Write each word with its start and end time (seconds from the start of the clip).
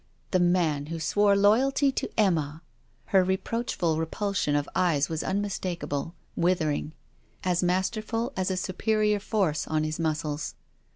'The 0.31 0.39
man 0.39 0.87
who 0.87 0.99
swore 0.99 1.35
loyalty 1.35 1.91
to 1.91 2.09
Emma!' 2.19 2.63
Her 3.13 3.23
reproachful 3.23 3.99
repulsion 3.99 4.55
of 4.55 4.67
eyes 4.73 5.09
was 5.09 5.21
unmistakeable, 5.23 6.15
withering; 6.35 6.93
as 7.43 7.61
masterful 7.61 8.33
as 8.35 8.49
a 8.49 8.57
superior 8.57 9.19
force 9.19 9.67
on 9.67 9.83
his 9.83 9.99
muscles. 9.99 10.55